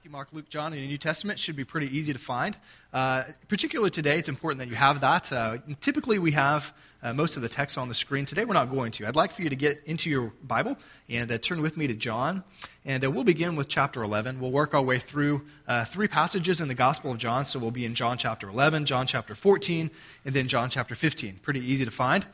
[0.00, 2.56] Matthew, Mark, Luke, John in the New Testament should be pretty easy to find.
[2.90, 5.30] Uh, particularly today, it's important that you have that.
[5.30, 8.24] Uh, typically, we have uh, most of the text on the screen.
[8.24, 9.06] Today, we're not going to.
[9.06, 10.78] I'd like for you to get into your Bible
[11.10, 12.44] and uh, turn with me to John.
[12.86, 14.40] And uh, we'll begin with chapter 11.
[14.40, 17.44] We'll work our way through uh, three passages in the Gospel of John.
[17.44, 19.90] So we'll be in John chapter 11, John chapter 14,
[20.24, 21.40] and then John chapter 15.
[21.42, 22.24] Pretty easy to find.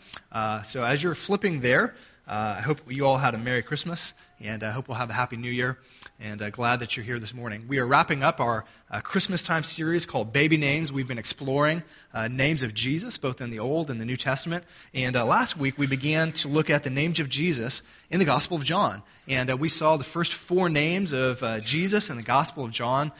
[0.62, 1.96] so as you're flipping there,
[2.28, 5.36] I hope you all had a Merry Christmas and I hope we'll have a happy
[5.36, 5.78] new year.
[6.20, 7.64] And uh, glad that you're here this morning.
[7.68, 10.92] We are wrapping up our uh, Christmas time series called Baby Names.
[10.92, 14.64] We've been exploring uh, names of Jesus, both in the Old and the New Testament.
[14.92, 18.24] And uh, last week we began to look at the names of Jesus in the
[18.24, 19.02] Gospel of John.
[19.26, 22.70] And uh, we saw the first four names of uh, Jesus in the Gospel of
[22.70, 23.12] John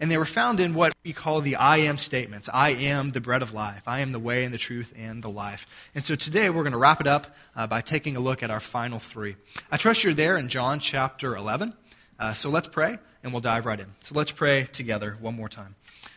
[0.00, 2.48] and they were found in what we call the I am statements.
[2.52, 3.82] I am the bread of life.
[3.86, 5.66] I am the way and the truth and the life.
[5.94, 8.50] And so today we're going to wrap it up uh, by taking a look at
[8.50, 9.36] our final three.
[9.70, 11.74] I trust you're there in John chapter 11.
[12.18, 13.86] Uh, so let's pray and we'll dive right in.
[14.00, 15.74] So let's pray together one more time.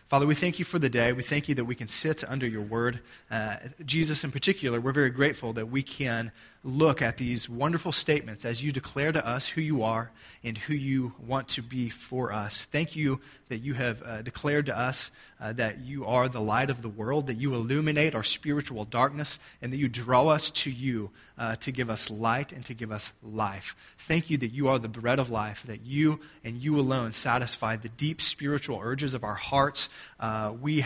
[0.07, 1.11] Father, we thank you for the day.
[1.11, 3.01] We thank you that we can sit under your word.
[3.29, 6.31] Uh, Jesus, in particular, we're very grateful that we can
[6.63, 10.11] look at these wonderful statements as you declare to us who you are
[10.45, 12.61] and who you want to be for us.
[12.61, 13.19] Thank you
[13.49, 16.89] that you have uh, declared to us uh, that you are the light of the
[16.89, 21.55] world, that you illuminate our spiritual darkness, and that you draw us to you uh,
[21.57, 23.75] to give us light and to give us life.
[23.97, 27.75] Thank you that you are the bread of life, that you and you alone satisfy
[27.75, 29.89] the deep spiritual urges of our hearts.
[30.19, 30.85] Uh, we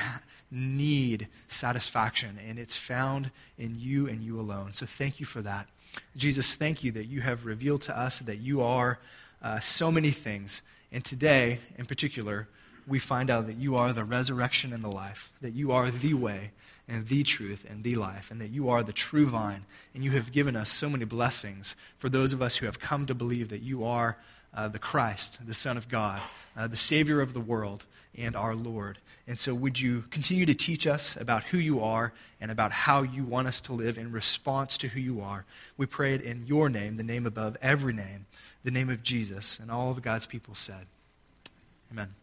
[0.52, 4.74] need satisfaction, and it's found in you and you alone.
[4.74, 5.68] So thank you for that.
[6.16, 9.00] Jesus, thank you that you have revealed to us that you are
[9.42, 10.62] uh, so many things.
[10.92, 12.48] And today, in particular,
[12.88, 16.14] we find out that you are the resurrection and the life, that you are the
[16.14, 16.52] way
[16.88, 19.66] and the truth and the life, and that you are the true vine.
[19.94, 23.06] And you have given us so many blessings for those of us who have come
[23.06, 24.18] to believe that you are
[24.54, 26.22] uh, the Christ, the Son of God,
[26.58, 27.86] uh, the Savior of the world,
[28.18, 28.98] and our Lord.
[29.28, 32.12] And so, would you continue to teach us about who you are
[32.42, 35.46] and about how you want us to live in response to who you are?
[35.78, 38.26] We pray it in your name, the name above every name,
[38.64, 39.60] the name of Jesus.
[39.60, 40.88] And all of God's people said,
[41.92, 42.16] Amen.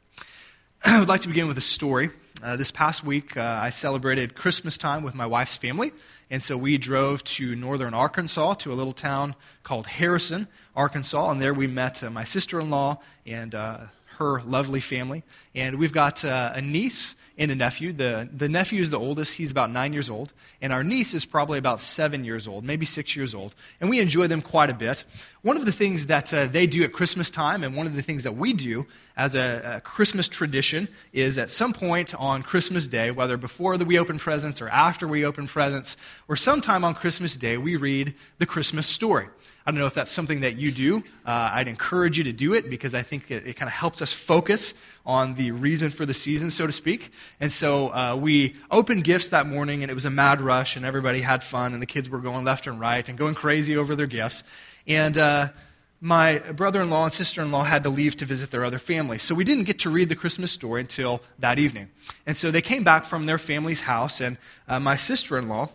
[0.84, 2.10] I would like to begin with a story.
[2.40, 5.90] Uh, this past week, uh, I celebrated Christmas time with my wife's family.
[6.30, 9.34] And so we drove to northern Arkansas to a little town
[9.64, 10.46] called Harrison,
[10.76, 11.32] Arkansas.
[11.32, 13.78] And there we met uh, my sister in law and uh,
[14.18, 15.24] her lovely family.
[15.52, 17.92] And we've got uh, a niece and a nephew.
[17.92, 20.32] The, the nephew is the oldest, he's about nine years old.
[20.60, 23.54] And our niece is probably about seven years old, maybe six years old.
[23.80, 25.04] And we enjoy them quite a bit.
[25.42, 28.02] One of the things that uh, they do at Christmas time, and one of the
[28.02, 32.88] things that we do as a, a, Christmas tradition, is at some point on Christmas
[32.88, 37.36] Day, whether before we open presents or after we open presents, or sometime on Christmas
[37.36, 39.28] Day, we read the Christmas story.
[39.68, 41.04] I don't know if that's something that you do.
[41.26, 44.00] Uh, I'd encourage you to do it because I think it, it kind of helps
[44.00, 44.72] us focus
[45.08, 47.10] on the reason for the season, so to speak.
[47.40, 50.84] And so uh, we opened gifts that morning, and it was a mad rush, and
[50.84, 53.96] everybody had fun, and the kids were going left and right and going crazy over
[53.96, 54.44] their gifts.
[54.86, 55.48] And uh,
[56.02, 58.78] my brother in law and sister in law had to leave to visit their other
[58.78, 59.16] family.
[59.16, 61.88] So we didn't get to read the Christmas story until that evening.
[62.26, 64.36] And so they came back from their family's house, and
[64.68, 65.70] uh, my sister in law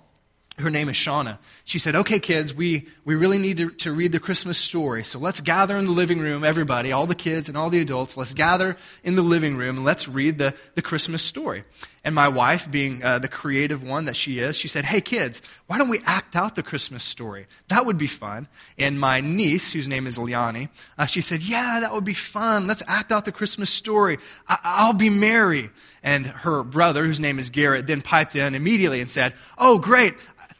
[0.59, 1.39] her name is Shauna.
[1.63, 5.03] She said, Okay, kids, we, we really need to, to read the Christmas story.
[5.03, 8.15] So let's gather in the living room, everybody, all the kids and all the adults.
[8.15, 11.63] Let's gather in the living room and let's read the, the Christmas story.
[12.05, 15.41] And my wife, being uh, the creative one that she is, she said, Hey, kids,
[15.67, 17.47] why don't we act out the Christmas story?
[17.69, 18.47] That would be fun.
[18.77, 22.67] And my niece, whose name is Liani, uh, she said, Yeah, that would be fun.
[22.67, 24.19] Let's act out the Christmas story.
[24.47, 25.71] I- I'll be Mary.
[26.03, 30.13] And her brother, whose name is Garrett, then piped in immediately and said, Oh, great.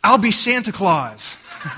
[0.06, 1.38] I'll be Santa Claus.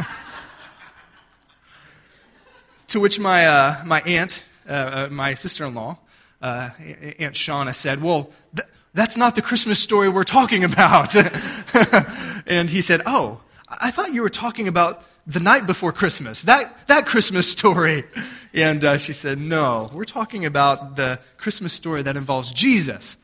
[2.88, 6.00] to which my, uh, my aunt, uh, uh my sister in law,
[6.42, 6.72] uh,
[7.20, 11.16] Aunt Shauna, said, Well, th- that's not the Christmas story we're talking about.
[12.48, 16.88] and he said, Oh, I thought you were talking about the night before Christmas, that,
[16.88, 18.06] that Christmas story.
[18.54, 23.18] And uh, she said, No, we're talking about the Christmas story that involves Jesus.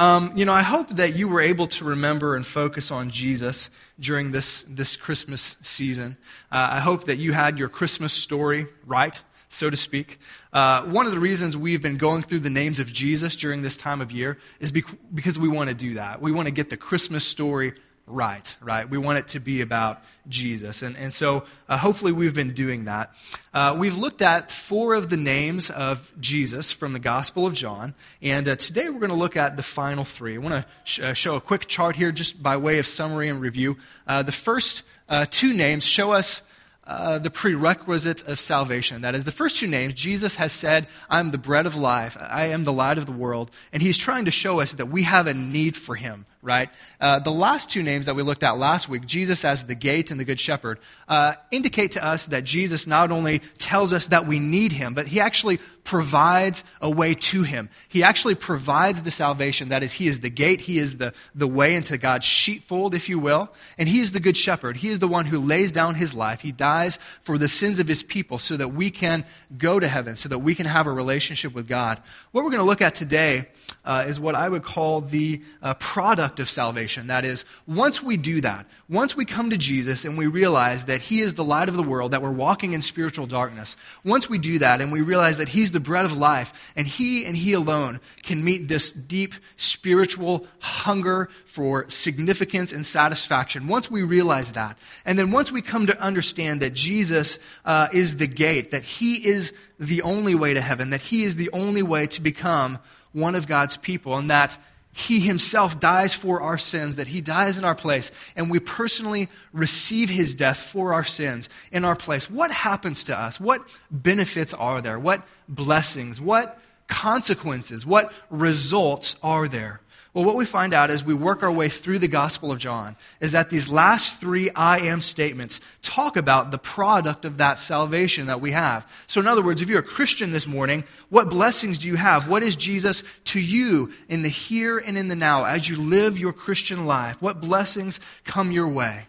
[0.00, 3.68] Um, you know, I hope that you were able to remember and focus on Jesus
[3.98, 6.16] during this, this Christmas season.
[6.50, 10.18] Uh, I hope that you had your Christmas story right, so to speak.
[10.54, 13.76] Uh, one of the reasons we've been going through the names of Jesus during this
[13.76, 16.22] time of year is because we want to do that.
[16.22, 17.74] We want to get the Christmas story
[18.06, 18.88] right, right?
[18.88, 20.82] We want it to be about Jesus.
[20.82, 23.14] And, and so uh, hopefully we've been doing that.
[23.54, 27.94] Uh, we've looked at four of the names of Jesus from the Gospel of John.
[28.20, 30.34] And uh, today we're going to look at the final three.
[30.34, 33.28] I want to sh- uh, show a quick chart here just by way of summary
[33.28, 33.78] and review.
[34.06, 36.42] Uh, the first uh, two names show us
[36.86, 39.02] the prerequisite of salvation.
[39.02, 42.46] That is, the first two names, Jesus has said, I'm the bread of life, I
[42.46, 45.28] am the light of the world, and he's trying to show us that we have
[45.28, 46.70] a need for him right?
[47.00, 50.10] Uh, the last two names that we looked at last week, Jesus as the gate
[50.10, 54.26] and the good shepherd, uh, indicate to us that Jesus not only tells us that
[54.26, 57.68] we need him, but he actually provides a way to him.
[57.88, 59.68] He actually provides the salvation.
[59.68, 63.08] That is, he is the gate, he is the, the way into God's sheepfold, if
[63.08, 64.78] you will, and he is the good shepherd.
[64.78, 66.40] He is the one who lays down his life.
[66.40, 69.24] He dies for the sins of his people so that we can
[69.58, 72.00] go to heaven, so that we can have a relationship with God.
[72.32, 73.48] What we're going to look at today
[73.90, 77.08] uh, is what I would call the uh, product of salvation.
[77.08, 81.00] That is, once we do that, once we come to Jesus and we realize that
[81.00, 84.38] He is the light of the world, that we're walking in spiritual darkness, once we
[84.38, 87.52] do that and we realize that He's the bread of life, and He and He
[87.52, 94.78] alone can meet this deep spiritual hunger for significance and satisfaction, once we realize that,
[95.04, 99.16] and then once we come to understand that Jesus uh, is the gate, that He
[99.16, 102.78] is the only way to heaven, that He is the only way to become
[103.12, 104.58] one of God's people, and that
[104.92, 109.28] he himself dies for our sins, that he dies in our place, and we personally
[109.52, 112.28] receive his death for our sins in our place.
[112.28, 113.38] What happens to us?
[113.38, 114.98] What benefits are there?
[114.98, 116.20] What blessings?
[116.20, 117.86] What consequences?
[117.86, 119.80] What results are there?
[120.12, 122.96] Well, what we find out as we work our way through the Gospel of John
[123.20, 128.26] is that these last three I am statements talk about the product of that salvation
[128.26, 128.90] that we have.
[129.06, 132.28] So, in other words, if you're a Christian this morning, what blessings do you have?
[132.28, 136.18] What is Jesus to you in the here and in the now as you live
[136.18, 137.22] your Christian life?
[137.22, 139.04] What blessings come your way?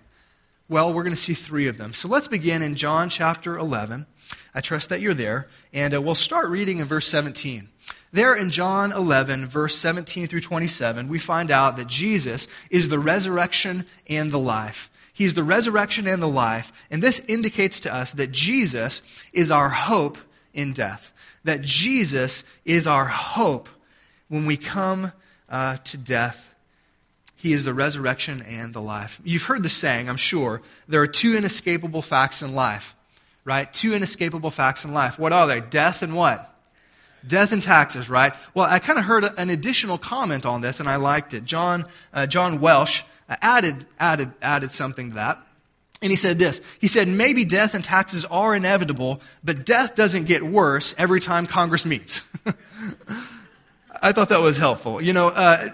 [0.69, 1.93] Well, we're going to see three of them.
[1.93, 4.05] So, let's begin in John chapter 11.
[4.53, 5.47] I trust that you're there.
[5.73, 7.69] And uh, we'll start reading in verse 17.
[8.13, 12.99] There in John 11, verse 17 through 27, we find out that Jesus is the
[12.99, 14.89] resurrection and the life.
[15.13, 16.73] He's the resurrection and the life.
[16.89, 19.01] And this indicates to us that Jesus
[19.33, 20.17] is our hope
[20.53, 21.13] in death.
[21.43, 23.69] That Jesus is our hope
[24.27, 25.11] when we come
[25.49, 26.53] uh, to death.
[27.35, 29.19] He is the resurrection and the life.
[29.23, 32.95] You've heard the saying, I'm sure, there are two inescapable facts in life,
[33.45, 33.71] right?
[33.71, 35.17] Two inescapable facts in life.
[35.17, 35.59] What are they?
[35.59, 36.50] Death and what?
[37.25, 38.33] Death and taxes, right?
[38.53, 41.45] Well, I kind of heard an additional comment on this, and I liked it.
[41.45, 41.83] John,
[42.13, 45.41] uh, John Welsh uh, added, added, added something to that.
[46.01, 50.25] And he said this He said, maybe death and taxes are inevitable, but death doesn't
[50.25, 52.21] get worse every time Congress meets.
[54.01, 55.01] I thought that was helpful.
[55.01, 55.69] You know, uh,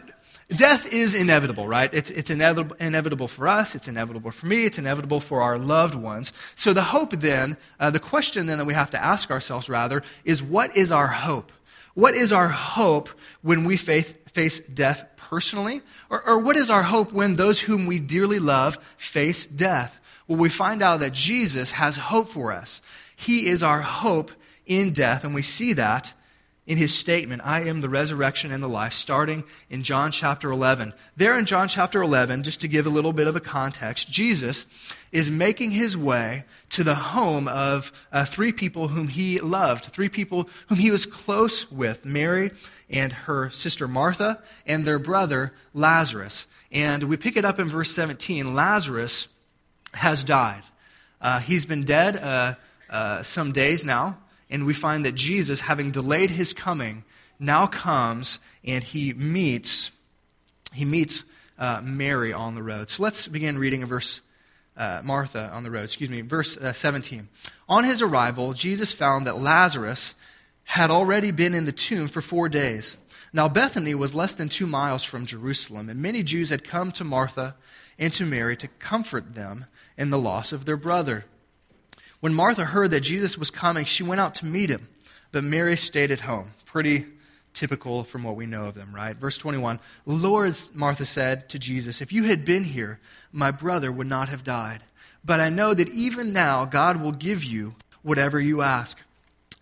[0.49, 1.93] Death is inevitable, right?
[1.93, 3.75] It's, it's inevitable, inevitable for us.
[3.75, 4.63] It's inevitable for me.
[4.63, 6.31] It's inevitable for our loved ones.
[6.55, 10.03] So the hope then, uh, the question then that we have to ask ourselves rather,
[10.23, 11.51] is what is our hope?
[11.95, 13.09] What is our hope
[13.41, 15.81] when we face, face death personally?
[16.09, 19.99] Or, or what is our hope when those whom we dearly love face death?
[20.27, 22.81] Well, we find out that Jesus has hope for us.
[23.17, 24.31] He is our hope
[24.65, 26.13] in death, and we see that
[26.67, 30.93] in his statement, I am the resurrection and the life, starting in John chapter 11.
[31.15, 34.65] There in John chapter 11, just to give a little bit of a context, Jesus
[35.13, 40.09] is making his way to the home of uh, three people whom he loved, three
[40.09, 42.51] people whom he was close with Mary
[42.89, 46.47] and her sister Martha and their brother Lazarus.
[46.69, 48.53] And we pick it up in verse 17.
[48.53, 49.29] Lazarus
[49.93, 50.63] has died.
[51.21, 52.55] Uh, he's been dead uh,
[52.89, 54.17] uh some days now.
[54.49, 57.03] And we find that Jesus, having delayed his coming,
[57.39, 59.91] now comes and he meets,
[60.73, 61.23] he meets
[61.59, 62.89] uh, Mary on the road.
[62.89, 64.21] So let's begin reading in verse
[64.77, 67.27] uh, Martha on the road, excuse me, verse uh, 17.
[67.67, 70.15] On his arrival, Jesus found that Lazarus
[70.63, 72.97] had already been in the tomb for four days.
[73.33, 77.03] Now, Bethany was less than two miles from Jerusalem, and many Jews had come to
[77.03, 77.55] Martha
[77.99, 79.65] and to Mary to comfort them
[79.97, 81.25] in the loss of their brother.
[82.19, 84.87] When Martha heard that Jesus was coming, she went out to meet him,
[85.31, 86.51] but Mary stayed at home.
[86.65, 87.05] Pretty
[87.53, 89.15] typical from what we know of them, right?
[89.15, 92.99] Verse 21 Lord, Martha said to Jesus, if you had been here,
[93.31, 94.83] my brother would not have died.
[95.23, 98.97] But I know that even now God will give you whatever you ask.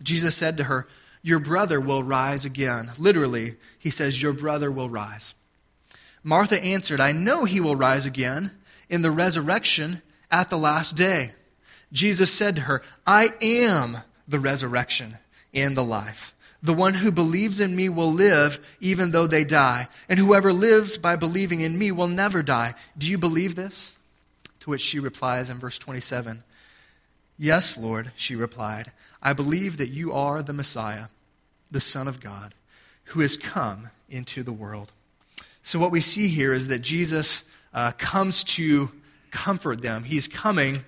[0.02, 0.86] Jesus said to her,
[1.22, 2.92] Your brother will rise again.
[2.98, 5.34] Literally, he says, Your brother will rise.
[6.22, 8.52] Martha answered, I know he will rise again
[8.88, 11.32] in the resurrection at the last day.
[11.92, 15.18] Jesus said to her, I am the resurrection
[15.54, 16.34] and the life.
[16.62, 20.98] The one who believes in me will live even though they die, and whoever lives
[20.98, 22.74] by believing in me will never die.
[22.96, 23.94] Do you believe this?
[24.60, 26.42] To which she replies in verse 27
[27.38, 31.06] Yes, Lord, she replied, I believe that you are the Messiah,
[31.70, 32.54] the Son of God,
[33.04, 34.92] who has come into the world.
[35.62, 38.90] So, what we see here is that Jesus uh, comes to
[39.30, 40.04] comfort them.
[40.04, 40.84] He's coming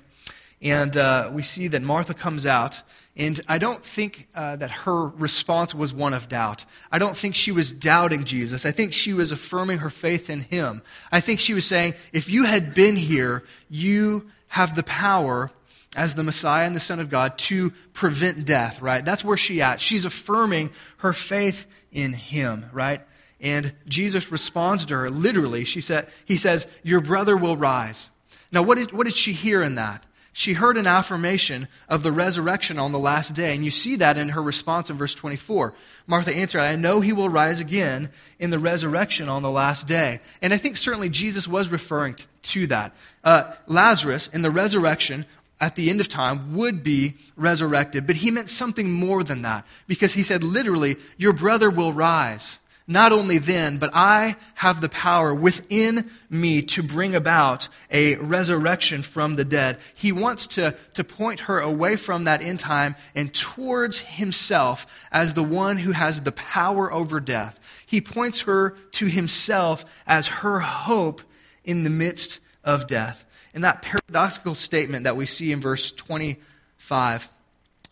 [0.60, 2.82] And uh, we see that Martha comes out,
[3.16, 6.64] and I don't think uh, that her response was one of doubt.
[6.90, 8.66] I don't think she was doubting Jesus.
[8.66, 10.82] I think she was affirming her faith in him.
[11.12, 15.50] I think she was saying, if you had been here, you have the power
[15.96, 19.04] as the Messiah and the Son of God to prevent death, right?
[19.04, 19.80] That's where she at.
[19.80, 23.02] She's affirming her faith in him, right?
[23.40, 25.64] And Jesus responds to her literally.
[25.64, 28.10] She said, he says, Your brother will rise.
[28.52, 30.04] Now, what did, what did she hear in that?
[30.38, 34.16] She heard an affirmation of the resurrection on the last day, and you see that
[34.16, 35.74] in her response in verse 24.
[36.06, 40.20] Martha answered, I know he will rise again in the resurrection on the last day.
[40.40, 42.94] And I think certainly Jesus was referring to that.
[43.24, 45.26] Uh, Lazarus, in the resurrection,
[45.60, 48.06] at the end of time would be resurrected.
[48.06, 52.60] But he meant something more than that because he said literally, Your brother will rise.
[52.90, 59.02] Not only then, but I have the power within me to bring about a resurrection
[59.02, 59.78] from the dead.
[59.94, 65.34] He wants to, to point her away from that end time and towards himself as
[65.34, 67.60] the one who has the power over death.
[67.84, 71.20] He points her to himself as her hope
[71.64, 73.26] in the midst of death.
[73.52, 77.28] And that paradoxical statement that we see in verse 25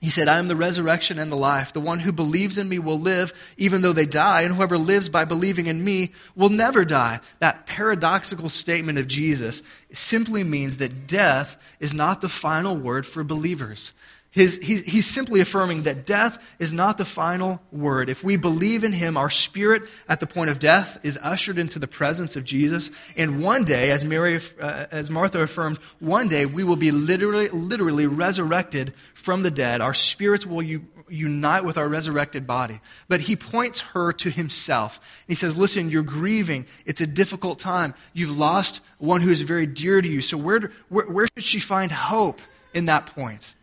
[0.01, 1.73] he said, I am the resurrection and the life.
[1.73, 5.09] The one who believes in me will live even though they die, and whoever lives
[5.09, 7.21] by believing in me will never die.
[7.39, 9.63] That paradoxical statement of Jesus
[9.93, 13.95] simply means that death is not the final word for believers.
[14.37, 18.11] His, he's, he's simply affirming that death is not the final word.
[18.11, 21.79] If we believe in him, our spirit at the point of death is ushered into
[21.79, 22.91] the presence of Jesus.
[23.17, 27.49] And one day, as, Mary, uh, as Martha affirmed, one day we will be literally,
[27.49, 29.81] literally resurrected from the dead.
[29.81, 32.81] Our spirits will u- unite with our resurrected body.
[33.09, 35.01] But he points her to himself.
[35.27, 36.67] He says, Listen, you're grieving.
[36.85, 37.95] It's a difficult time.
[38.13, 40.21] You've lost one who is very dear to you.
[40.21, 42.43] So, where, where, where should she find hope
[42.75, 43.55] in that point?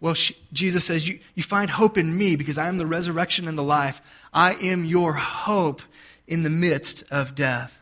[0.00, 3.48] Well, she, Jesus says, you, you find hope in me because I am the resurrection
[3.48, 4.02] and the life.
[4.32, 5.82] I am your hope
[6.26, 7.80] in the midst of death.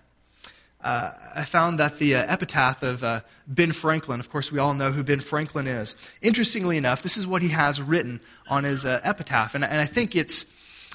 [0.80, 4.74] Uh, I found that the uh, epitaph of uh, Ben Franklin, of course, we all
[4.74, 5.96] know who Ben Franklin is.
[6.20, 9.54] Interestingly enough, this is what he has written on his uh, epitaph.
[9.54, 10.44] And, and I think it's,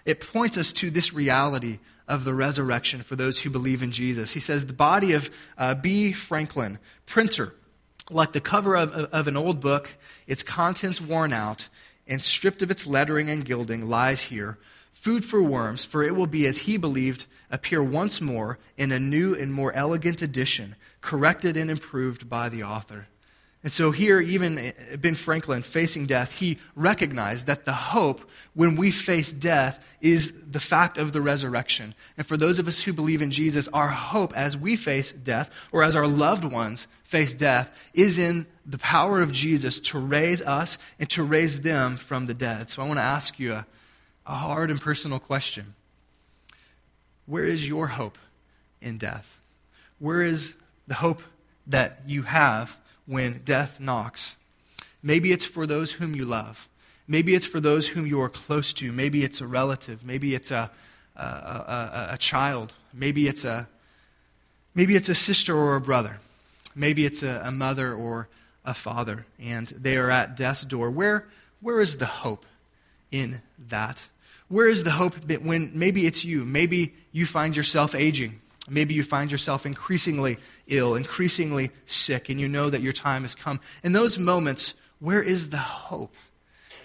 [0.05, 4.31] it points us to this reality of the resurrection for those who believe in Jesus.
[4.31, 6.11] He says, The body of uh, B.
[6.11, 7.53] Franklin, printer,
[8.09, 9.95] like the cover of, of an old book,
[10.27, 11.69] its contents worn out,
[12.07, 14.57] and stripped of its lettering and gilding, lies here,
[14.91, 18.99] food for worms, for it will be, as he believed, appear once more in a
[18.99, 23.07] new and more elegant edition, corrected and improved by the author.
[23.61, 28.21] And so here, even Ben Franklin, facing death, he recognized that the hope
[28.53, 31.93] when we face death is the fact of the resurrection.
[32.17, 35.51] And for those of us who believe in Jesus, our hope as we face death,
[35.73, 40.41] or as our loved ones face death, is in the power of Jesus to raise
[40.41, 42.69] us and to raise them from the dead.
[42.69, 43.65] So I want to ask you a,
[44.25, 45.75] a hard and personal question
[47.25, 48.17] Where is your hope
[48.79, 49.37] in death?
[49.97, 50.53] Where is
[50.87, 51.23] the hope
[51.67, 52.77] that you have?
[53.09, 54.35] When death knocks.
[55.01, 56.69] Maybe it's for those whom you love.
[57.07, 58.91] Maybe it's for those whom you are close to.
[58.91, 60.05] Maybe it's a relative.
[60.05, 60.69] Maybe it's a,
[61.15, 62.73] a, a, a child.
[62.93, 63.67] Maybe it's a,
[64.75, 66.19] maybe it's a sister or a brother.
[66.75, 68.29] Maybe it's a, a mother or
[68.63, 69.25] a father.
[69.39, 70.91] And they are at death's door.
[70.91, 71.27] Where,
[71.61, 72.45] where is the hope
[73.11, 74.07] in that?
[74.49, 76.45] Where is the hope when maybe it's you?
[76.45, 78.39] Maybe you find yourself aging.
[78.69, 83.35] Maybe you find yourself increasingly ill, increasingly sick, and you know that your time has
[83.35, 83.59] come.
[83.83, 86.15] In those moments, where is the hope?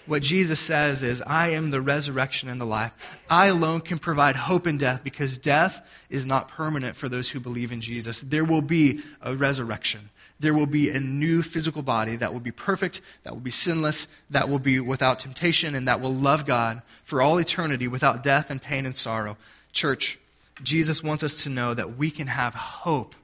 [0.05, 3.19] What Jesus says is, I am the resurrection and the life.
[3.27, 7.39] I alone can provide hope in death because death is not permanent for those who
[7.39, 8.21] believe in Jesus.
[8.21, 10.11] There will be a resurrection.
[10.39, 14.07] There will be a new physical body that will be perfect, that will be sinless,
[14.29, 18.51] that will be without temptation, and that will love God for all eternity without death
[18.51, 19.37] and pain and sorrow.
[19.71, 20.19] Church,
[20.63, 23.15] Jesus wants us to know that we can have hope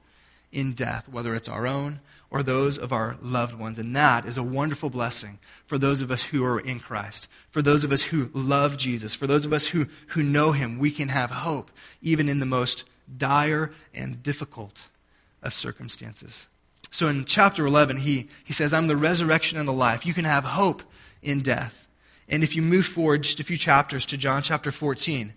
[0.52, 3.78] in death, whether it's our own or those of our loved ones.
[3.78, 7.62] And that is a wonderful blessing for those of us who are in Christ, for
[7.62, 10.78] those of us who love Jesus, for those of us who, who know Him.
[10.78, 11.70] We can have hope
[12.00, 12.84] even in the most
[13.16, 14.88] dire and difficult
[15.42, 16.48] of circumstances.
[16.90, 20.04] So in chapter 11, he, he says, I'm the resurrection and the life.
[20.04, 20.82] You can have hope
[21.22, 21.88] in death.
[22.28, 25.32] And if you move forward just a few chapters to John chapter 14,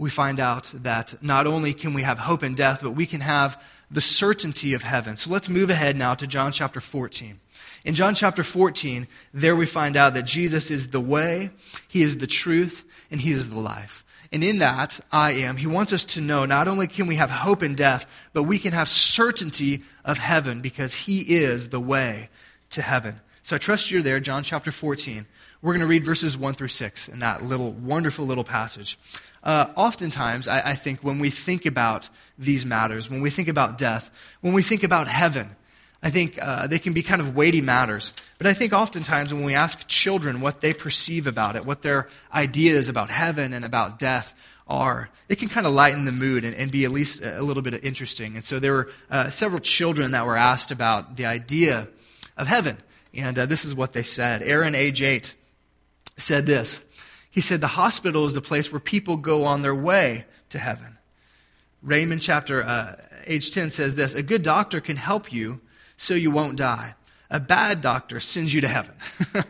[0.00, 3.20] we find out that not only can we have hope in death, but we can
[3.20, 5.14] have the certainty of heaven.
[5.18, 7.38] So let's move ahead now to John chapter 14.
[7.84, 11.50] In John chapter 14, there we find out that Jesus is the way,
[11.86, 14.02] He is the truth, and He is the life.
[14.32, 15.58] And in that, I am.
[15.58, 18.58] He wants us to know not only can we have hope in death, but we
[18.58, 22.30] can have certainty of heaven because He is the way
[22.70, 23.20] to heaven.
[23.42, 25.26] So I trust you're there, John chapter 14.
[25.62, 28.98] We're going to read verses 1 through 6 in that little, wonderful little passage.
[29.42, 33.78] Uh, oftentimes, I, I think when we think about these matters, when we think about
[33.78, 35.56] death, when we think about heaven,
[36.02, 38.12] I think uh, they can be kind of weighty matters.
[38.38, 42.08] But I think oftentimes when we ask children what they perceive about it, what their
[42.32, 44.34] ideas about heaven and about death
[44.66, 47.62] are, it can kind of lighten the mood and, and be at least a little
[47.62, 48.34] bit interesting.
[48.34, 51.88] And so there were uh, several children that were asked about the idea
[52.36, 52.78] of heaven.
[53.12, 54.42] And uh, this is what they said.
[54.42, 55.34] Aaron, age eight,
[56.16, 56.84] said this.
[57.30, 60.98] He said, The hospital is the place where people go on their way to heaven.
[61.82, 62.96] Raymond, chapter uh,
[63.26, 65.60] age 10, says this A good doctor can help you
[65.96, 66.94] so you won't die.
[67.30, 68.94] A bad doctor sends you to heaven.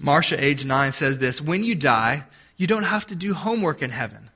[0.00, 2.24] Marcia, age 9, says this When you die,
[2.56, 4.30] you don't have to do homework in heaven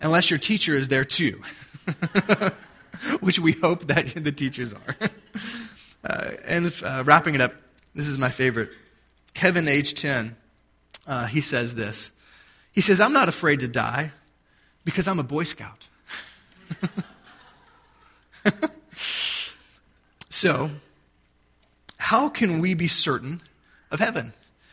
[0.00, 1.40] unless your teacher is there too,
[3.20, 4.96] which we hope that the teachers are.
[6.04, 7.54] uh, and uh, wrapping it up,
[7.94, 8.70] this is my favorite.
[9.34, 10.36] Kevin, age 10,
[11.06, 12.12] uh, he says this.
[12.72, 14.12] He says, I'm not afraid to die
[14.84, 15.86] because I'm a Boy Scout.
[20.42, 20.70] So,
[21.98, 23.42] how can we be certain
[23.92, 24.32] of heaven?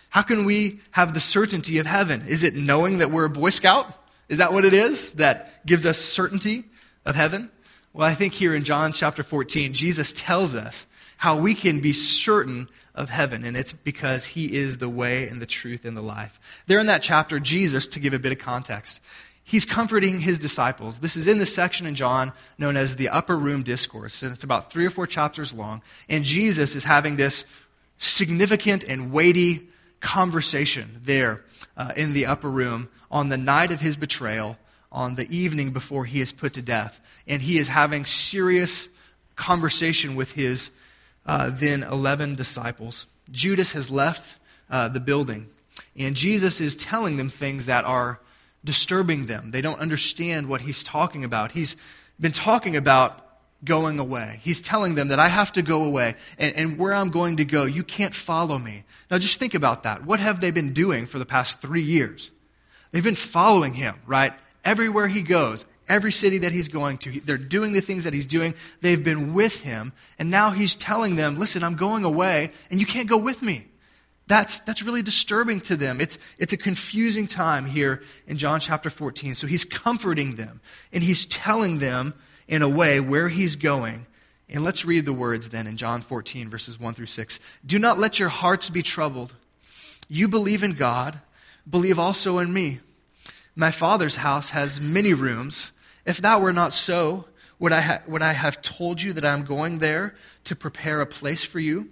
[0.10, 2.26] How can we have the certainty of heaven?
[2.28, 3.94] Is it knowing that we're a Boy Scout?
[4.30, 6.64] Is that what it is that gives us certainty
[7.06, 7.52] of heaven?
[7.94, 10.88] Well, I think here in John chapter 14, Jesus tells us
[11.20, 15.42] how we can be certain of heaven, and it's because he is the way and
[15.42, 16.64] the truth and the life.
[16.66, 19.02] There in that chapter, Jesus, to give a bit of context,
[19.44, 21.00] he's comforting his disciples.
[21.00, 24.46] This is in the section in John known as the Upper Room Discourse, and it's
[24.46, 25.82] about three or four chapters long.
[26.08, 27.44] And Jesus is having this
[27.98, 29.68] significant and weighty
[30.00, 31.44] conversation there
[31.76, 34.58] uh, in the upper room on the night of his betrayal,
[34.90, 37.02] on the evening before he is put to death.
[37.28, 38.88] And he is having serious
[39.36, 40.72] conversation with his
[41.30, 43.06] uh, then 11 disciples.
[43.30, 44.36] Judas has left
[44.68, 45.46] uh, the building,
[45.96, 48.20] and Jesus is telling them things that are
[48.66, 49.52] disturbing them.
[49.52, 51.52] They don't understand what he's talking about.
[51.52, 51.76] He's
[52.20, 53.24] been talking about
[53.64, 54.40] going away.
[54.42, 57.46] He's telling them that I have to go away, and, and, where I'm going to
[57.46, 58.84] go, you can't follow me.
[59.12, 60.04] Now, just think about that.
[60.04, 62.32] What have they been doing for the past three years?
[62.92, 64.34] They've been following him, right?
[64.66, 68.28] Everywhere he goes, every city that he's going to, they're doing the things that he's
[68.28, 68.54] doing.
[68.82, 72.86] They've been with him, and now he's telling them, listen, I'm going away, and you
[72.86, 73.66] can't go with me.
[74.30, 76.00] That's, that's really disturbing to them.
[76.00, 79.34] It's, it's a confusing time here in John chapter 14.
[79.34, 80.62] So he's comforting them
[80.94, 82.14] and he's telling them
[82.48, 84.06] in a way where he's going.
[84.48, 87.40] And let's read the words then in John 14, verses 1 through 6.
[87.66, 89.34] Do not let your hearts be troubled.
[90.08, 91.20] You believe in God,
[91.68, 92.82] believe also in me.
[93.56, 95.72] My Father's house has many rooms.
[96.06, 97.26] If that were not so,
[97.60, 101.06] would I, ha- would I have told you that I'm going there to prepare a
[101.06, 101.90] place for you?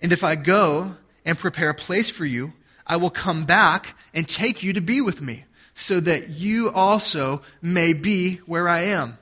[0.00, 2.54] And if I go and prepare a place for you,
[2.86, 7.42] I will come back and take you to be with me, so that you also
[7.60, 9.18] may be where I am.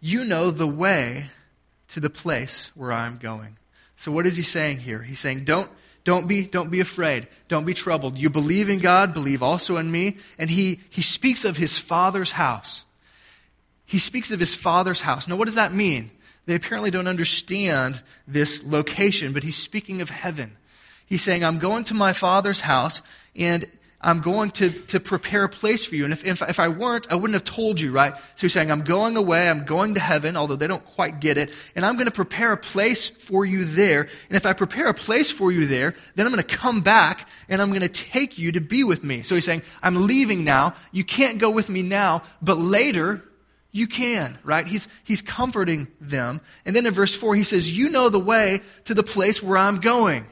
[0.00, 1.30] You know the way
[1.88, 3.56] to the place where I'm going.
[3.96, 5.02] So what is he saying here?
[5.02, 5.70] He's saying, don't,
[6.06, 7.26] don't be, don't be afraid.
[7.48, 8.16] Don't be troubled.
[8.16, 10.18] You believe in God, believe also in me.
[10.38, 12.84] And he, he speaks of his father's house.
[13.84, 15.26] He speaks of his father's house.
[15.26, 16.12] Now, what does that mean?
[16.46, 20.56] They apparently don't understand this location, but he's speaking of heaven.
[21.06, 23.02] He's saying, I'm going to my father's house,
[23.34, 23.66] and
[24.06, 26.04] I'm going to, to prepare a place for you.
[26.04, 28.16] And if, if, if, I weren't, I wouldn't have told you, right?
[28.36, 31.38] So he's saying, I'm going away, I'm going to heaven, although they don't quite get
[31.38, 34.02] it, and I'm going to prepare a place for you there.
[34.02, 37.28] And if I prepare a place for you there, then I'm going to come back
[37.48, 39.22] and I'm going to take you to be with me.
[39.22, 40.74] So he's saying, I'm leaving now.
[40.92, 43.24] You can't go with me now, but later,
[43.72, 44.68] you can, right?
[44.68, 46.40] He's, he's comforting them.
[46.64, 49.58] And then in verse 4, he says, You know the way to the place where
[49.58, 50.26] I'm going.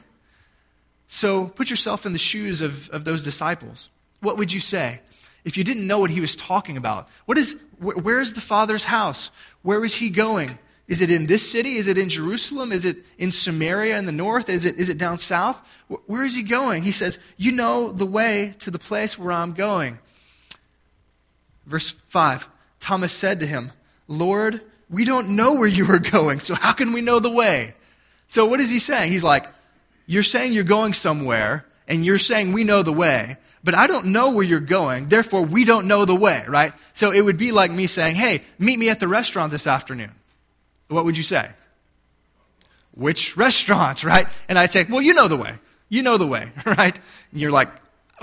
[1.15, 3.89] So put yourself in the shoes of, of those disciples.
[4.19, 4.99] What would you say
[5.45, 7.07] if you didn't know what he was talking about?
[7.25, 9.31] What is, wh- where is the Father's house?
[9.61, 10.59] Where is he going?
[10.89, 11.77] Is it in this city?
[11.77, 12.73] Is it in Jerusalem?
[12.73, 14.49] Is it in Samaria in the north?
[14.49, 15.65] Is it, is it down south?
[16.05, 16.83] Where is he going?
[16.83, 19.99] He says, You know the way to the place where I'm going.
[21.65, 22.49] Verse 5
[22.81, 23.71] Thomas said to him,
[24.09, 27.73] Lord, we don't know where you are going, so how can we know the way?
[28.27, 29.13] So what is he saying?
[29.13, 29.47] He's like,
[30.05, 34.07] You're saying you're going somewhere, and you're saying we know the way, but I don't
[34.07, 36.73] know where you're going, therefore we don't know the way, right?
[36.93, 40.11] So it would be like me saying, Hey, meet me at the restaurant this afternoon.
[40.87, 41.49] What would you say?
[42.93, 44.27] Which restaurant, right?
[44.47, 45.57] And I'd say, Well, you know the way.
[45.89, 46.99] You know the way, right?
[47.31, 47.69] And you're like,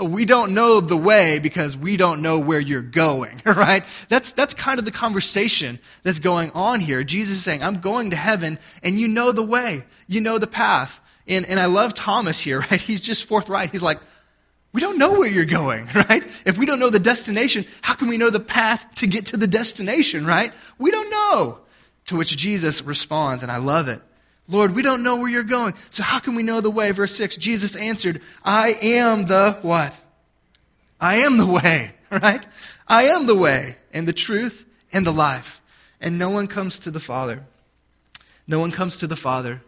[0.01, 3.85] we don't know the way because we don't know where you're going, right?
[4.09, 7.03] That's, that's kind of the conversation that's going on here.
[7.03, 9.83] Jesus is saying, I'm going to heaven and you know the way.
[10.07, 10.99] You know the path.
[11.27, 12.81] And, and I love Thomas here, right?
[12.81, 13.71] He's just forthright.
[13.71, 14.01] He's like,
[14.73, 16.23] we don't know where you're going, right?
[16.45, 19.37] If we don't know the destination, how can we know the path to get to
[19.37, 20.53] the destination, right?
[20.77, 21.59] We don't know.
[22.07, 24.01] To which Jesus responds, and I love it.
[24.49, 25.73] Lord, we don't know where you're going.
[25.89, 26.91] So how can we know the way?
[26.91, 29.97] Verse 6, Jesus answered, I am the what?
[30.99, 32.45] I am the way, right?
[32.85, 35.61] I am the way and the truth and the life.
[36.01, 37.45] And no one comes to the Father.
[38.45, 39.61] No one comes to the Father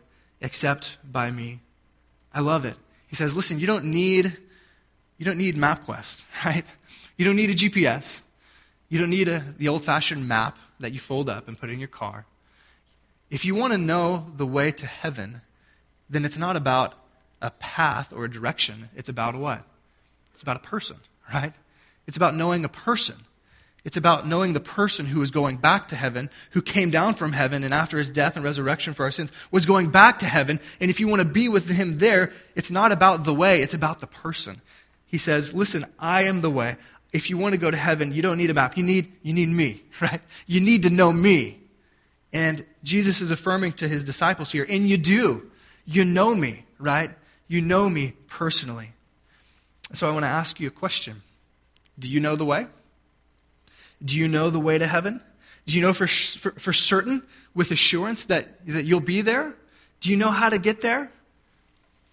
[0.45, 1.59] except by me.
[2.31, 2.77] I love it.
[3.07, 4.37] He says, listen, you don't need
[5.17, 6.65] you don't need MapQuest, right?
[7.17, 8.21] You don't need a GPS.
[8.89, 11.79] You don't need a, the old fashioned map that you fold up and put in
[11.79, 12.25] your car.
[13.29, 15.41] If you want to know the way to heaven,
[16.09, 16.93] then it's not about
[17.41, 18.89] a path or a direction.
[18.95, 19.63] It's about what?
[20.33, 20.97] It's about a person,
[21.33, 21.53] right?
[22.05, 23.15] It's about knowing a person.
[23.85, 27.33] It's about knowing the person who is going back to heaven, who came down from
[27.33, 30.59] heaven, and after his death and resurrection for our sins, was going back to heaven.
[30.81, 33.75] And if you want to be with him there, it's not about the way, it's
[33.75, 34.59] about the person.
[35.05, 36.77] He says, Listen, I am the way.
[37.13, 38.75] If you want to go to heaven, you don't need a map.
[38.75, 40.19] You need, you need me, right?
[40.47, 41.59] You need to know me.
[42.33, 45.51] And Jesus is affirming to his disciples here, and you do.
[45.85, 47.11] You know me, right?
[47.47, 48.93] You know me personally.
[49.93, 51.21] So I want to ask you a question
[51.99, 52.65] Do you know the way?
[54.05, 55.21] Do you know the way to heaven?
[55.65, 57.23] Do you know for, for, for certain,
[57.55, 59.55] with assurance, that, that you'll be there?
[59.99, 61.11] Do you know how to get there?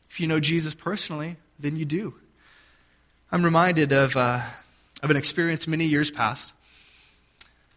[0.08, 2.14] If you know Jesus personally, then you do.
[3.30, 4.40] I'm reminded of, uh,
[5.02, 6.54] of an experience many years past.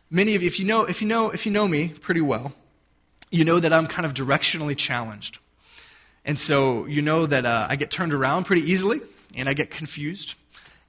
[0.09, 2.53] Many of you, if you, know, if, you know, if you know me pretty well,
[3.31, 5.39] you know that I'm kind of directionally challenged.
[6.23, 9.01] And so you know that uh, I get turned around pretty easily
[9.35, 10.35] and I get confused.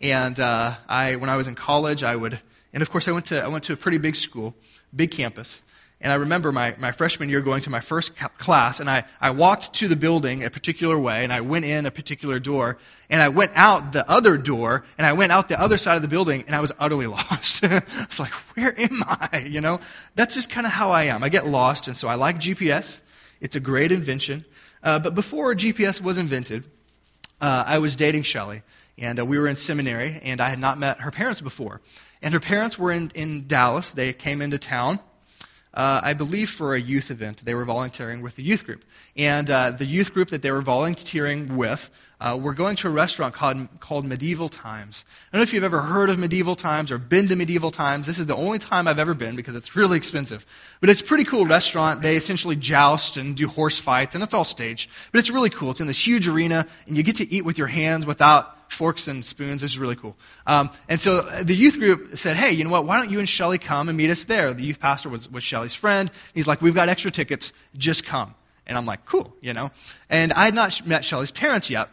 [0.01, 2.41] And uh, I, when I was in college, I would,
[2.77, 4.55] and of course, I went to, I went to a pretty big school,
[4.95, 5.63] big campus.
[5.99, 9.31] And I remember my, my freshman year going to my first class, and I, I
[9.31, 12.77] walked to the building a particular way, and I went in a particular door,
[13.09, 16.03] and I went out the other door, and I went out the other side of
[16.03, 17.65] the building, and I was utterly lost.
[17.65, 19.47] I was like, where am I?
[19.49, 19.81] You know,
[20.15, 21.25] that's just kind of how I am.
[21.25, 23.01] I get lost, and so I like GPS.
[23.41, 24.45] It's a great invention.
[24.83, 26.67] Uh, but before GPS was invented,
[27.41, 28.61] uh, I was dating Shelly,
[28.99, 31.81] and uh, we were in seminary, and I had not met her parents before.
[32.23, 33.93] And her parents were in, in Dallas.
[33.93, 35.01] They came into town
[35.77, 37.45] uh, I believe, for a youth event.
[37.45, 38.83] They were volunteering with the youth group.
[39.15, 42.91] And uh, the youth group that they were volunteering with uh, were going to a
[42.91, 45.05] restaurant called, called Medieval Times.
[45.31, 48.07] I don't know if you've ever heard of Medieval Times or been to Medieval Times.
[48.07, 50.47] This is the only time I've ever been because it's really expensive.
[50.81, 52.01] But it's a pretty cool restaurant.
[52.01, 54.91] They essentially joust and do horse fights, and it's all staged.
[55.13, 55.73] But it's really cool.
[55.73, 59.09] It's in this huge arena, and you get to eat with your hands without forks
[59.09, 59.63] and spoons.
[59.63, 60.17] This is really cool.
[60.47, 62.85] Um, and so the youth group said, hey, you know what?
[62.85, 64.53] Why don't you and Shelly come and meet us there?
[64.53, 66.11] The youth pastor was, was Shelly's friend.
[66.35, 67.53] He's like, we've got extra tickets.
[67.77, 68.35] Just come.
[68.67, 69.71] And I'm like, cool, you know?
[70.11, 71.89] And I had not met Shelly's parents yet.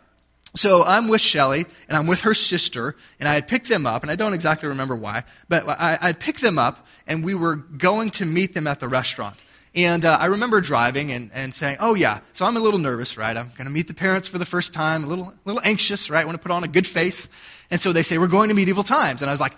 [0.56, 4.04] So I'm with Shelly, and I'm with her sister, and I had picked them up,
[4.04, 7.56] and I don't exactly remember why, but I, I'd picked them up, and we were
[7.56, 9.44] going to meet them at the restaurant.
[9.76, 12.20] And uh, I remember driving and, and saying, oh, yeah.
[12.34, 13.36] So I'm a little nervous, right?
[13.36, 16.10] I'm going to meet the parents for the first time, a little, a little anxious,
[16.10, 16.22] right?
[16.22, 17.28] I want to put on a good face.
[17.72, 19.24] And so they say, we're going to medieval times.
[19.24, 19.56] And I was like,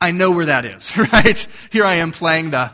[0.00, 1.46] I know where that is, right?
[1.70, 2.70] Here I am playing the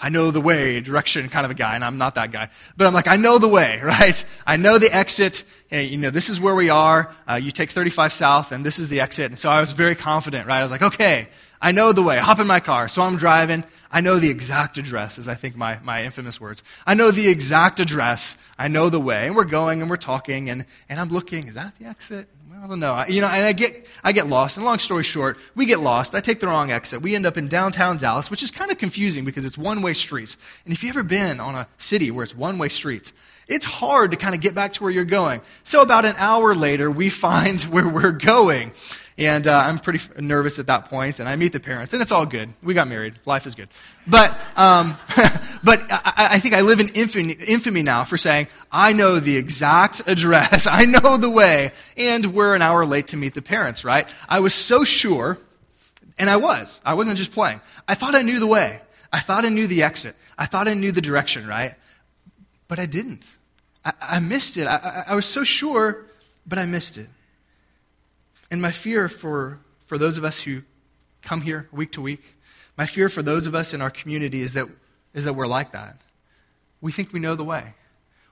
[0.00, 2.50] I know the way, direction kind of a guy, and I'm not that guy.
[2.76, 4.24] But I'm like, I know the way, right?
[4.46, 5.44] I know the exit.
[5.68, 7.14] Hey, you know, this is where we are.
[7.28, 9.26] Uh, you take 35 south, and this is the exit.
[9.26, 10.58] And so I was very confident, right?
[10.58, 11.28] I was like, okay,
[11.60, 12.18] I know the way.
[12.18, 12.88] Hop in my car.
[12.88, 13.64] So I'm driving.
[13.90, 16.62] I know the exact address, is I think my, my infamous words.
[16.86, 18.36] I know the exact address.
[18.58, 19.26] I know the way.
[19.26, 22.28] And we're going and we're talking, and, and I'm looking, is that the exit?
[22.62, 22.94] I don't know.
[22.94, 24.56] I, you know, and I get, I get lost.
[24.56, 26.14] And long story short, we get lost.
[26.14, 27.02] I take the wrong exit.
[27.02, 29.92] We end up in downtown Dallas, which is kind of confusing because it's one way
[29.92, 30.38] streets.
[30.64, 33.12] And if you've ever been on a city where it's one way streets,
[33.46, 35.42] it's hard to kind of get back to where you're going.
[35.64, 38.72] So about an hour later, we find where we're going.
[39.18, 42.12] And uh, I'm pretty nervous at that point, and I meet the parents, and it's
[42.12, 42.50] all good.
[42.62, 43.14] We got married.
[43.24, 43.68] Life is good.
[44.06, 44.98] But, um,
[45.64, 49.38] but I, I, think I live in infamy, infamy now for saying, I know the
[49.38, 50.66] exact address.
[50.70, 51.72] I know the way.
[51.96, 54.06] And we're an hour late to meet the parents, right?
[54.28, 55.38] I was so sure,
[56.18, 56.78] and I was.
[56.84, 57.62] I wasn't just playing.
[57.88, 58.82] I thought I knew the way.
[59.10, 60.14] I thought I knew the exit.
[60.36, 61.74] I thought I knew the direction, right?
[62.68, 63.24] But I didn't.
[63.82, 64.66] I, I missed it.
[64.66, 66.04] I, I was so sure,
[66.46, 67.08] but I missed it.
[68.50, 70.62] And my fear for, for those of us who
[71.22, 72.22] come here week to week,
[72.76, 74.68] my fear for those of us in our community is that,
[75.14, 76.00] is that we're like that.
[76.80, 77.74] We think we know the way.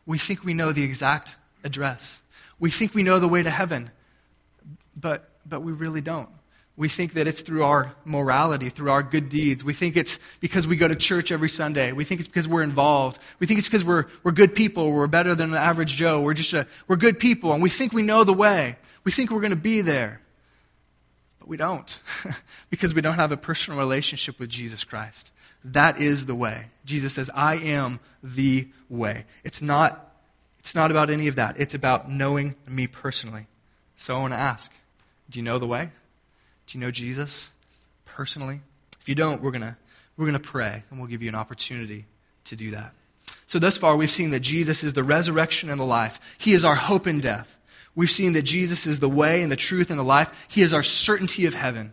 [0.07, 2.21] We think we know the exact address.
[2.61, 3.91] We think we know the way to heaven.
[4.97, 6.29] But but we really don't.
[6.77, 9.63] We think that it's through our morality, through our good deeds.
[9.63, 11.93] We think it's because we go to church every Sunday.
[11.93, 13.21] We think it's because we're involved.
[13.39, 14.91] We think it's because we're, we're good people.
[14.91, 16.21] We're better than the average Joe.
[16.21, 18.77] We're just a, we're good people, and we think we know the way.
[19.05, 20.21] We think we're going to be there.
[21.39, 22.01] But we don't,
[22.71, 25.31] because we don't have a personal relationship with Jesus Christ.
[25.65, 26.67] That is the way.
[26.85, 29.25] Jesus says, I am the way.
[29.45, 30.15] It's not,
[30.59, 31.57] it's not about any of that.
[31.59, 33.47] It's about knowing me personally.
[33.97, 34.73] So I want to ask
[35.31, 35.91] do you know the way?
[36.67, 37.51] Do you know Jesus
[38.05, 38.61] personally?
[39.01, 39.77] If you don't, we're going to
[40.17, 42.07] we're going to pray and we'll give you an opportunity
[42.45, 42.93] to do that.
[43.47, 46.19] So, thus far, we've seen that Jesus is the resurrection and the life.
[46.39, 47.54] He is our hope in death.
[47.95, 50.47] We've seen that Jesus is the way and the truth and the life.
[50.49, 51.93] He is our certainty of heaven.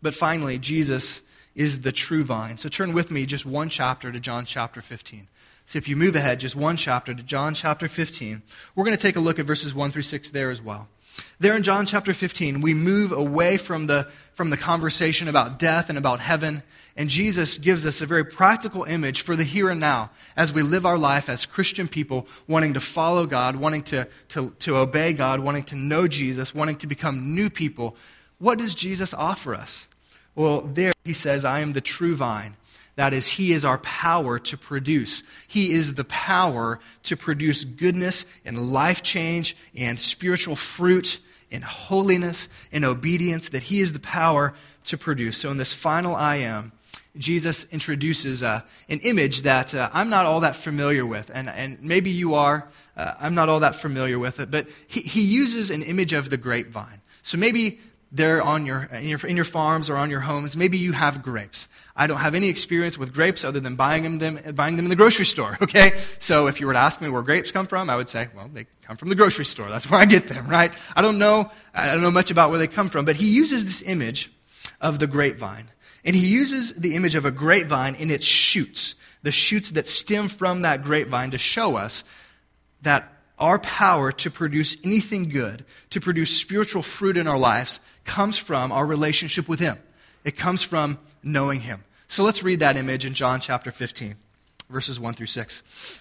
[0.00, 1.22] But finally, Jesus
[1.54, 2.56] is the true vine.
[2.56, 5.28] So, turn with me just one chapter to John chapter 15.
[5.66, 8.42] So, if you move ahead just one chapter to John chapter 15,
[8.74, 10.88] we're going to take a look at verses 1 through 6 there as well.
[11.40, 15.88] There in John chapter 15, we move away from the, from the conversation about death
[15.88, 16.62] and about heaven,
[16.96, 20.62] and Jesus gives us a very practical image for the here and now as we
[20.62, 25.12] live our life as Christian people, wanting to follow God, wanting to, to, to obey
[25.12, 27.96] God, wanting to know Jesus, wanting to become new people.
[28.38, 29.88] What does Jesus offer us?
[30.36, 32.56] Well, there he says, I am the true vine.
[32.96, 35.22] That is, He is our power to produce.
[35.46, 42.48] He is the power to produce goodness and life change and spiritual fruit and holiness
[42.72, 44.54] and obedience, that He is the power
[44.84, 45.38] to produce.
[45.38, 46.72] So, in this final I am,
[47.16, 51.80] Jesus introduces uh, an image that uh, I'm not all that familiar with, and, and
[51.80, 52.68] maybe you are.
[52.96, 56.30] Uh, I'm not all that familiar with it, but he, he uses an image of
[56.30, 57.00] the grapevine.
[57.22, 57.78] So maybe
[58.14, 61.20] there on your in, your, in your farms or on your homes, maybe you have
[61.20, 61.66] grapes.
[61.96, 64.96] I don't have any experience with grapes other than buying them, buying them in the
[64.96, 66.00] grocery store, okay?
[66.20, 68.48] So if you were to ask me where grapes come from, I would say, well,
[68.52, 69.68] they come from the grocery store.
[69.68, 70.72] That's where I get them, right?
[70.94, 73.64] I don't know, I don't know much about where they come from, but he uses
[73.64, 74.32] this image
[74.80, 75.70] of the grapevine.
[76.04, 80.28] And he uses the image of a grapevine in its shoots, the shoots that stem
[80.28, 82.04] from that grapevine to show us
[82.82, 88.38] that our power to produce anything good, to produce spiritual fruit in our lives, comes
[88.38, 89.78] from our relationship with Him.
[90.24, 91.84] It comes from knowing Him.
[92.08, 94.14] So let's read that image in John chapter 15,
[94.70, 96.00] verses 1 through 6.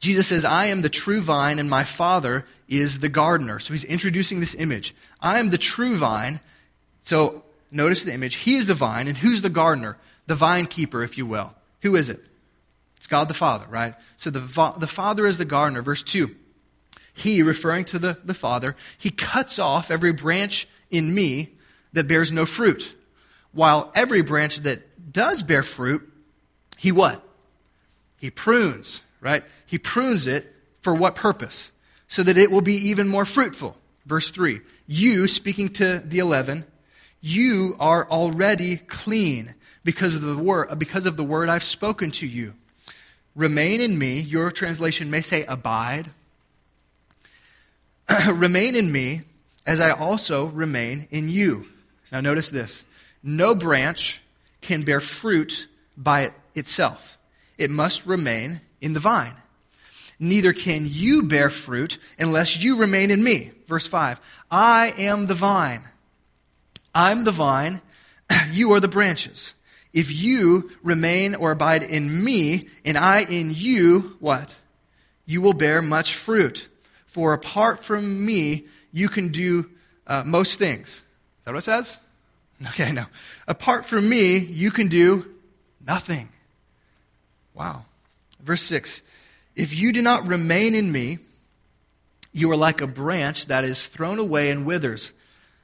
[0.00, 3.58] Jesus says, I am the true vine, and my Father is the gardener.
[3.58, 4.94] So he's introducing this image.
[5.20, 6.40] I am the true vine.
[7.02, 8.36] So notice the image.
[8.36, 9.96] He is the vine, and who's the gardener?
[10.26, 11.54] The vine keeper, if you will.
[11.82, 12.20] Who is it?
[12.96, 13.94] It's God the Father, right?
[14.16, 14.40] So the,
[14.78, 15.82] the Father is the gardener.
[15.82, 16.34] Verse 2.
[17.16, 21.54] He, referring to the, the Father, he cuts off every branch in me
[21.94, 22.94] that bears no fruit.
[23.52, 26.06] While every branch that does bear fruit,
[26.76, 27.26] he what?
[28.18, 29.44] He prunes, right?
[29.64, 31.72] He prunes it for what purpose?
[32.06, 33.78] So that it will be even more fruitful.
[34.04, 36.66] Verse 3 You, speaking to the eleven,
[37.22, 42.26] you are already clean because of the word, because of the word I've spoken to
[42.26, 42.52] you.
[43.34, 44.20] Remain in me.
[44.20, 46.10] Your translation may say abide.
[48.32, 49.22] Remain in me
[49.66, 51.66] as I also remain in you.
[52.12, 52.84] Now, notice this
[53.22, 54.22] no branch
[54.60, 57.18] can bear fruit by itself,
[57.58, 59.34] it must remain in the vine.
[60.18, 63.50] Neither can you bear fruit unless you remain in me.
[63.66, 65.82] Verse 5 I am the vine.
[66.94, 67.82] I'm the vine,
[68.50, 69.54] you are the branches.
[69.92, 74.56] If you remain or abide in me, and I in you, what?
[75.24, 76.68] You will bear much fruit.
[77.16, 79.70] For apart from me, you can do
[80.06, 80.96] uh, most things.
[81.38, 81.98] Is that what it says?
[82.68, 83.06] Okay, no.
[83.48, 85.24] Apart from me, you can do
[85.86, 86.28] nothing.
[87.54, 87.86] Wow.
[88.42, 89.00] Verse 6
[89.54, 91.18] If you do not remain in me,
[92.34, 95.12] you are like a branch that is thrown away and withers.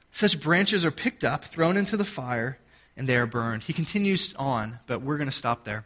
[0.09, 2.57] Such branches are picked up, thrown into the fire,
[2.97, 3.61] and they are burned.
[3.63, 5.85] He continues on, but we're going to stop there.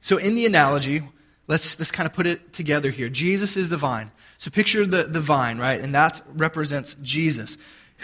[0.00, 1.02] So, in the analogy,
[1.46, 3.08] let's, let's kind of put it together here.
[3.08, 4.10] Jesus is the vine.
[4.38, 5.80] So picture the, the vine, right?
[5.80, 7.56] And that represents Jesus.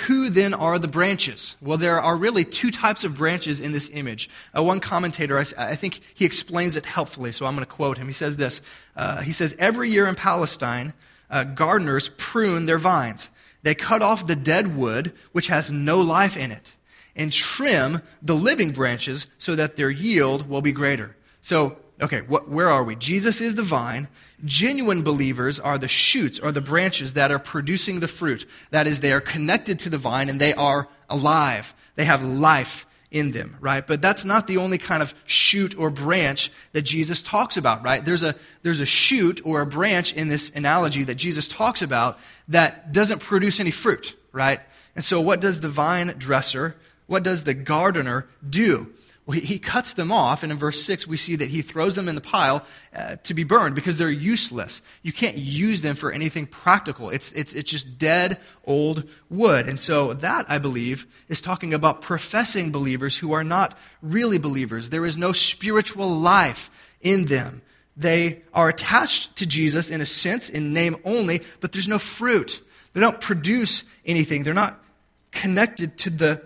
[0.07, 1.57] Who then are the branches?
[1.61, 4.31] Well, there are really two types of branches in this image.
[4.57, 7.99] Uh, one commentator, I, I, think he explains it helpfully, so I'm going to quote
[7.99, 8.07] him.
[8.07, 8.63] He says this
[8.97, 10.95] uh, He says, Every year in Palestine,
[11.31, 13.29] uh, gardeners prune their vines.
[13.63, 16.75] They cut off the dead wood, which has no life in it,
[17.15, 21.17] and trim the living branches so that their yield will be greater.
[21.43, 22.97] So, okay, where are we?
[22.97, 24.09] Jesus is the vine.
[24.45, 28.47] Genuine believers are the shoots or the branches that are producing the fruit.
[28.71, 31.75] That is, they are connected to the vine and they are alive.
[31.95, 33.87] They have life in them, right?
[33.87, 38.05] But that's not the only kind of shoot or branch that Jesus talks about, right?
[38.05, 42.19] There's a, there's a shoot or a branch in this analogy that Jesus talks about
[42.49, 44.61] that doesn't produce any fruit, right?
[44.97, 46.75] And so, what does the vine dresser,
[47.07, 48.93] what does the gardener do?
[49.25, 52.09] Well, he, cuts them off, and in verse 6, we see that he throws them
[52.09, 54.83] in the pile uh, to be burned because they're useless.
[55.03, 57.09] You can't use them for anything practical.
[57.09, 59.69] It's, it's, it's just dead, old wood.
[59.69, 64.91] And so, that, I believe, is talking about professing believers who are not really believers.
[64.91, 66.69] There is no spiritual life
[67.01, 67.63] in them.
[67.97, 72.61] They are attached to Jesus in a sense, in name only, but there's no fruit.
[72.93, 74.43] They don't produce anything.
[74.43, 74.83] They're not
[75.31, 76.43] connected to the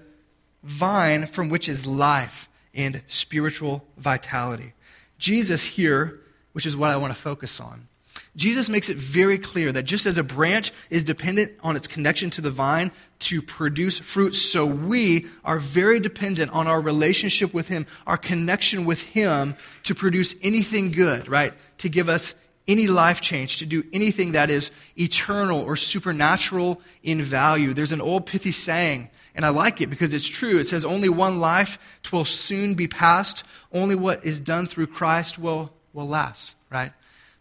[0.63, 4.75] vine from which is life and spiritual vitality.
[5.19, 6.21] Jesus here,
[6.53, 7.89] which is what I want to focus on,
[8.35, 12.31] Jesus makes it very clear that just as a branch is dependent on its connection
[12.31, 17.69] to the vine to produce fruit, so we are very dependent on our relationship with
[17.69, 21.55] Him, our connection with Him to produce anything good, right?
[21.79, 22.35] To give us
[22.69, 27.73] any life change, to do anything that is eternal or supernatural in value.
[27.73, 30.59] There's an old pithy saying, and I like it because it's true.
[30.59, 31.79] It says, Only one life
[32.11, 33.45] will soon be past.
[33.71, 36.93] Only what is done through Christ will, will last, right?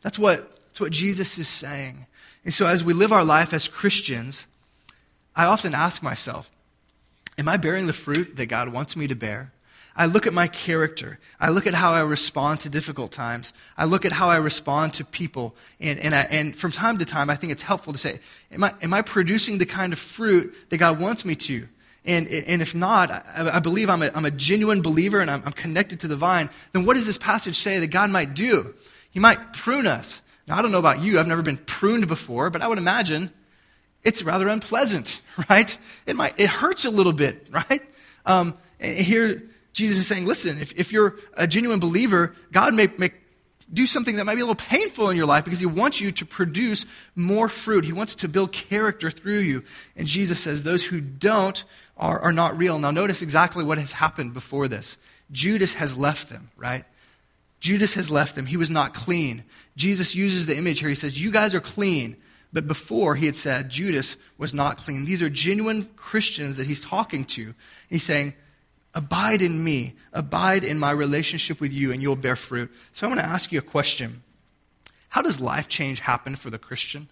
[0.01, 2.05] That's what, that's what Jesus is saying.
[2.43, 4.45] And so as we live our life as Christians,
[5.36, 6.51] I often ask myself,
[7.38, 9.53] Am I bearing the fruit that God wants me to bear?
[9.97, 11.19] I look at my character.
[11.39, 13.53] I look at how I respond to difficult times.
[13.77, 15.55] I look at how I respond to people.
[15.79, 18.19] And, and, I, and from time to time, I think it's helpful to say,
[18.51, 21.69] am I, am I producing the kind of fruit that God wants me to?
[22.06, 25.41] And, and if not, I, I believe I'm a, I'm a genuine believer and I'm,
[25.46, 28.76] I'm connected to the vine, then what does this passage say that God might do?
[29.10, 30.22] He might prune us.
[30.48, 31.20] Now, I don't know about you.
[31.20, 33.32] I've never been pruned before, but I would imagine
[34.04, 35.78] it's rather unpleasant, right?
[36.06, 37.82] It might, it hurts a little bit, right?
[38.26, 43.12] Um, here, Jesus is saying, listen, if, if you're a genuine believer, God may, may
[43.71, 46.12] do something that might be a little painful in your life because he wants you
[46.12, 47.86] to produce more fruit.
[47.86, 49.63] He wants to build character through you.
[49.95, 51.63] And Jesus says, those who don't
[51.97, 52.78] are, are not real.
[52.78, 54.97] Now, notice exactly what has happened before this.
[55.32, 56.86] Judas has left them, right?
[57.60, 58.45] Judas has left them.
[58.45, 59.43] He was not clean.
[59.75, 60.89] Jesus uses the image here.
[60.89, 62.17] He says, You guys are clean.
[62.54, 65.04] But before, he had said Judas was not clean.
[65.04, 67.54] These are genuine Christians that he's talking to.
[67.89, 68.34] He's saying,
[68.95, 72.71] Abide in me, abide in my relationship with you, and you'll bear fruit.
[72.93, 74.23] So I want to ask you a question
[75.10, 77.10] How does life change happen for the Christian?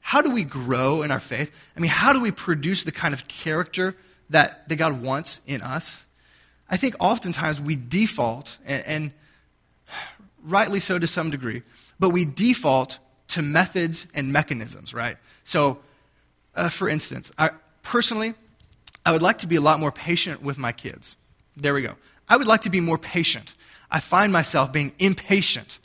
[0.00, 1.50] How do we grow in our faith?
[1.76, 3.96] I mean, how do we produce the kind of character
[4.30, 6.06] that, that God wants in us?
[6.70, 9.12] I think oftentimes we default, and, and
[10.44, 11.62] rightly so to some degree,
[11.98, 15.18] but we default to methods and mechanisms, right?
[15.44, 15.80] So,
[16.54, 17.50] uh, for instance, I,
[17.82, 18.34] personally,
[19.08, 21.16] I would like to be a lot more patient with my kids.
[21.56, 21.94] There we go.
[22.28, 23.54] I would like to be more patient.
[23.90, 25.78] I find myself being impatient.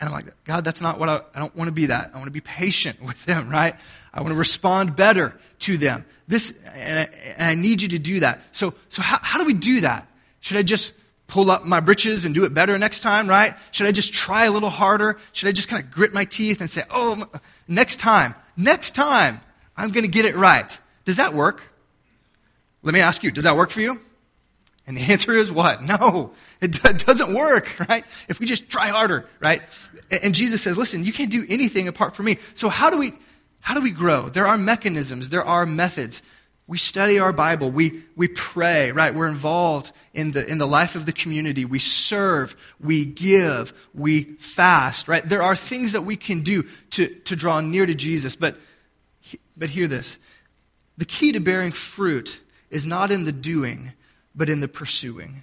[0.00, 2.12] And I'm like, God, that's not what I, I don't want to be that.
[2.14, 3.76] I want to be patient with them, right?
[4.14, 6.06] I want to respond better to them.
[6.26, 7.02] This, and I,
[7.36, 8.40] and I need you to do that.
[8.52, 10.08] So, so how, how do we do that?
[10.40, 10.94] Should I just
[11.26, 13.52] pull up my britches and do it better next time, right?
[13.72, 15.18] Should I just try a little harder?
[15.32, 17.26] Should I just kind of grit my teeth and say, oh,
[17.68, 19.42] next time, next time,
[19.76, 20.80] I'm going to get it right?
[21.04, 21.73] Does that work?
[22.84, 23.98] Let me ask you, does that work for you?
[24.86, 25.82] And the answer is what?
[25.82, 28.04] No, it doesn't work, right?
[28.28, 29.62] If we just try harder, right?
[30.10, 32.36] And Jesus says, listen, you can't do anything apart from me.
[32.52, 33.14] So how do we,
[33.60, 34.28] how do we grow?
[34.28, 36.22] There are mechanisms, there are methods.
[36.66, 39.14] We study our Bible, we, we pray, right?
[39.14, 41.64] We're involved in the, in the life of the community.
[41.64, 45.26] We serve, we give, we fast, right?
[45.26, 48.36] There are things that we can do to, to draw near to Jesus.
[48.36, 48.56] But,
[49.56, 50.18] but hear this
[50.96, 52.40] the key to bearing fruit
[52.74, 53.92] is not in the doing,
[54.34, 55.42] but in the pursuing.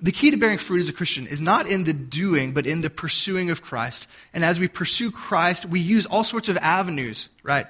[0.00, 2.80] The key to bearing fruit as a Christian is not in the doing, but in
[2.80, 4.08] the pursuing of Christ.
[4.34, 7.66] And as we pursue Christ, we use all sorts of avenues, right?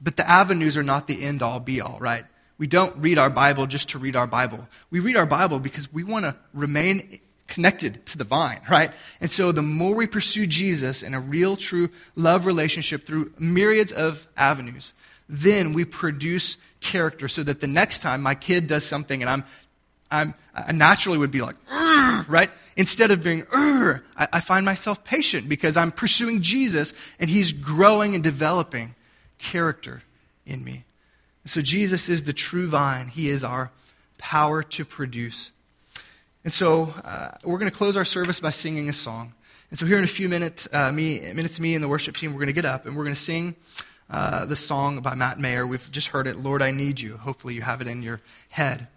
[0.00, 2.26] But the avenues are not the end all be all, right?
[2.58, 4.68] We don't read our Bible just to read our Bible.
[4.90, 8.92] We read our Bible because we want to remain connected to the vine, right?
[9.20, 13.90] And so the more we pursue Jesus in a real, true love relationship through myriads
[13.90, 14.92] of avenues,
[15.28, 19.44] then we produce character so that the next time my kid does something and I'm,
[20.10, 21.56] I'm, I naturally would be like,
[22.28, 22.50] right?
[22.76, 24.00] Instead of being, I,
[24.32, 28.94] I find myself patient because I'm pursuing Jesus and he's growing and developing
[29.38, 30.02] character
[30.46, 30.84] in me.
[31.46, 33.08] So Jesus is the true vine.
[33.08, 33.70] He is our
[34.18, 35.52] power to produce.
[36.44, 39.34] And so uh, we're going to close our service by singing a song.
[39.70, 42.32] And so here in a few minutes, uh, me, minutes, me and the worship team,
[42.32, 43.54] we're going to get up and we're going to sing
[44.10, 45.66] uh, the song by Matt Maher.
[45.66, 47.16] We've just heard it, Lord, I Need You.
[47.16, 48.88] Hopefully you have it in your head.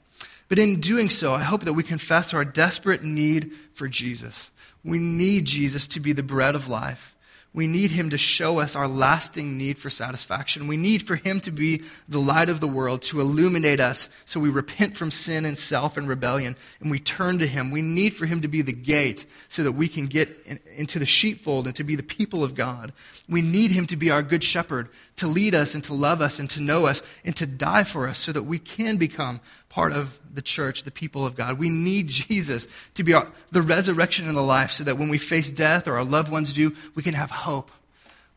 [0.49, 4.51] But in doing so, I hope that we confess our desperate need for Jesus.
[4.83, 7.12] We need Jesus to be the bread of life.
[7.53, 10.67] We need him to show us our lasting need for satisfaction.
[10.67, 14.39] We need for him to be the light of the world, to illuminate us so
[14.39, 17.69] we repent from sin and self and rebellion and we turn to him.
[17.69, 20.97] We need for him to be the gate so that we can get in, into
[20.97, 22.91] the sheepfold and to be the people of God.
[23.29, 26.39] We need him to be our good shepherd, to lead us and to love us
[26.39, 29.41] and to know us and to die for us so that we can become
[29.73, 31.57] part of the church, the people of God.
[31.57, 35.17] We need Jesus to be our, the resurrection and the life so that when we
[35.17, 37.71] face death or our loved ones do, we can have hope.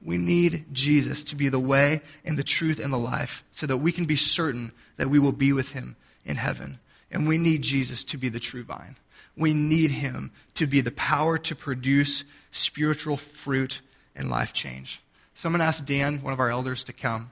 [0.03, 3.77] We need Jesus to be the way and the truth and the life so that
[3.77, 6.79] we can be certain that we will be with him in heaven.
[7.11, 8.97] And we need Jesus to be the true vine.
[9.37, 13.83] We need him to be the power to produce spiritual fruit
[14.15, 15.03] and life change.
[15.35, 17.31] So I'm going to ask Dan, one of our elders, to come.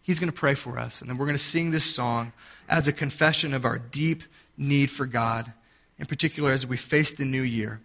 [0.00, 2.32] He's going to pray for us, and then we're going to sing this song
[2.72, 4.22] as a confession of our deep
[4.56, 5.52] need for God,
[5.98, 7.80] in particular as we face the new year.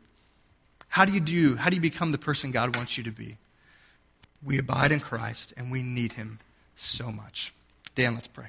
[0.88, 1.58] How do you do?
[1.58, 3.36] How do you become the person God wants you to be?
[4.42, 6.40] We abide in Christ, and we need him
[6.78, 7.54] so much.
[7.96, 8.48] Dan, let's pray.